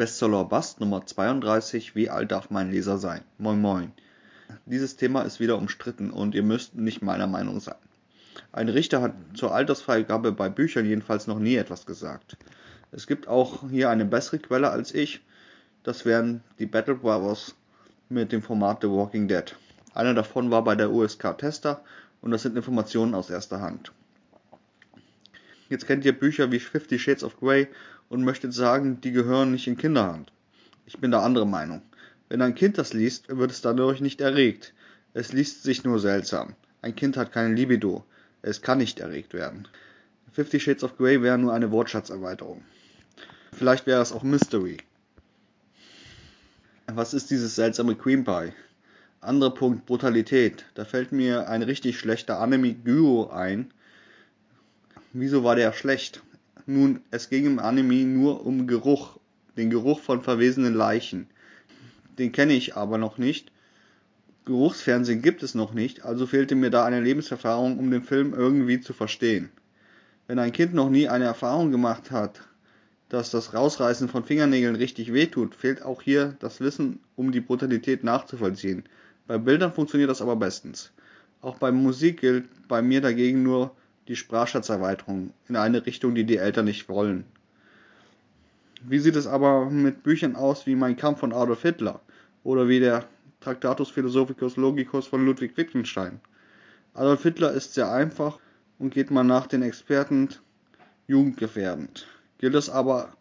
[0.00, 3.20] Bestseller Bast Nummer 32 Wie alt darf mein Leser sein?
[3.36, 3.92] Moin Moin.
[4.64, 7.74] Dieses Thema ist wieder umstritten und ihr müsst nicht meiner Meinung sein.
[8.50, 12.38] Ein Richter hat zur Altersfreigabe bei Büchern jedenfalls noch nie etwas gesagt.
[12.92, 15.20] Es gibt auch hier eine bessere Quelle als ich.
[15.82, 17.54] Das wären die Battle Brothers
[18.08, 19.54] mit dem Format The Walking Dead.
[19.92, 21.84] Einer davon war bei der USK Tester
[22.22, 23.92] und das sind Informationen aus erster Hand.
[25.70, 27.68] Jetzt kennt ihr Bücher wie Fifty Shades of Grey
[28.08, 30.32] und möchtet sagen, die gehören nicht in Kinderhand.
[30.84, 31.80] Ich bin da anderer Meinung.
[32.28, 34.74] Wenn ein Kind das liest, wird es dadurch nicht erregt.
[35.14, 36.56] Es liest sich nur seltsam.
[36.82, 38.04] Ein Kind hat keine Libido.
[38.42, 39.68] Es kann nicht erregt werden.
[40.32, 42.62] Fifty Shades of Grey wäre nur eine Wortschatzerweiterung.
[43.52, 44.78] Vielleicht wäre es auch Mystery.
[46.86, 48.52] Was ist dieses seltsame Cream Pie?
[49.20, 50.64] Anderer Punkt, Brutalität.
[50.74, 53.72] Da fällt mir ein richtig schlechter Anime Gyro ein.
[55.12, 56.22] Wieso war der schlecht?
[56.66, 59.18] Nun, es ging im Anime nur um Geruch,
[59.56, 61.26] den Geruch von verwesenen Leichen.
[62.18, 63.50] Den kenne ich aber noch nicht.
[64.44, 68.80] Geruchsfernsehen gibt es noch nicht, also fehlte mir da eine Lebenserfahrung, um den Film irgendwie
[68.80, 69.50] zu verstehen.
[70.28, 72.42] Wenn ein Kind noch nie eine Erfahrung gemacht hat,
[73.08, 78.04] dass das Rausreißen von Fingernägeln richtig wehtut, fehlt auch hier das Wissen, um die Brutalität
[78.04, 78.84] nachzuvollziehen.
[79.26, 80.92] Bei Bildern funktioniert das aber bestens.
[81.40, 83.74] Auch bei Musik gilt bei mir dagegen nur
[84.10, 87.24] die Sprachschatzerweiterung in eine Richtung, die die Eltern nicht wollen.
[88.82, 92.00] Wie sieht es aber mit Büchern aus wie Mein Kampf von Adolf Hitler
[92.44, 93.06] oder wie der
[93.40, 96.20] Tractatus Philosophicus Logicus von Ludwig Wittgenstein?
[96.92, 98.38] Adolf Hitler ist sehr einfach
[98.78, 100.28] und geht man nach den Experten
[101.06, 102.06] jugendgefährdend.
[102.38, 103.14] Gilt es aber,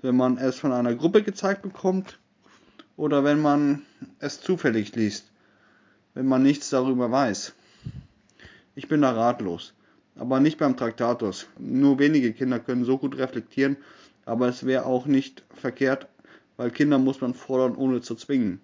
[0.00, 2.18] wenn man es von einer Gruppe gezeigt bekommt
[2.96, 3.82] oder wenn man
[4.20, 5.28] es zufällig liest?
[6.18, 7.52] wenn man nichts darüber weiß.
[8.74, 9.72] Ich bin da ratlos.
[10.18, 11.46] Aber nicht beim Traktatus.
[11.58, 13.76] Nur wenige Kinder können so gut reflektieren,
[14.26, 16.06] aber es wäre auch nicht verkehrt,
[16.56, 18.60] weil Kinder muss man fordern, ohne zu zwingen.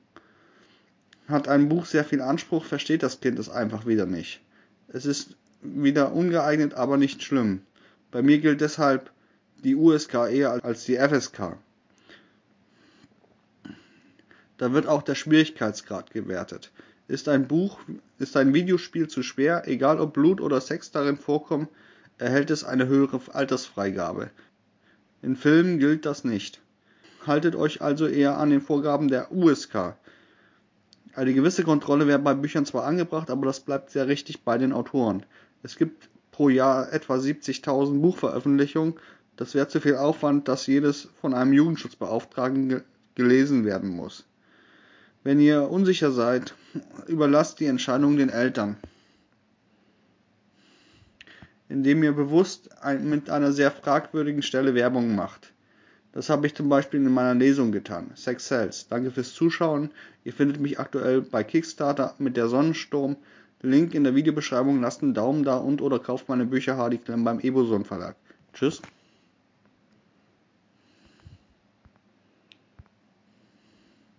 [1.28, 4.40] Hat ein Buch sehr viel Anspruch, versteht das Kind es einfach wieder nicht.
[4.88, 7.62] Es ist wieder ungeeignet, aber nicht schlimm.
[8.10, 9.10] Bei mir gilt deshalb
[9.62, 11.56] die USK eher als die FSK.
[14.58, 16.70] Da wird auch der Schwierigkeitsgrad gewertet.
[17.06, 17.80] Ist ein Buch,
[18.18, 21.68] ist ein Videospiel zu schwer, egal ob Blut oder Sex darin vorkommen,
[22.18, 24.30] erhält es eine höhere Altersfreigabe.
[25.20, 26.60] In Filmen gilt das nicht.
[27.26, 29.96] Haltet euch also eher an den Vorgaben der USK.
[31.14, 34.72] Eine gewisse Kontrolle wäre bei Büchern zwar angebracht, aber das bleibt sehr richtig bei den
[34.72, 35.24] Autoren.
[35.62, 38.94] Es gibt pro Jahr etwa 70.000 Buchveröffentlichungen.
[39.36, 42.82] Das wäre zu viel Aufwand, dass jedes von einem Jugendschutzbeauftragten
[43.14, 44.26] gelesen werden muss.
[45.24, 46.54] Wenn ihr unsicher seid,
[47.08, 48.76] überlasst die Entscheidung den Eltern,
[51.70, 52.68] indem ihr bewusst
[53.00, 55.54] mit einer sehr fragwürdigen Stelle Werbung macht.
[56.12, 58.10] Das habe ich zum Beispiel in meiner Lesung getan.
[58.14, 58.86] Sex Sells.
[58.86, 59.90] Danke fürs Zuschauen.
[60.24, 63.16] Ihr findet mich aktuell bei Kickstarter mit der Sonnensturm.
[63.62, 64.80] Link in der Videobeschreibung.
[64.82, 68.14] Lasst einen Daumen da und oder kauft meine Bücher Hardy Clem beim Eboson Verlag.
[68.52, 68.80] Tschüss.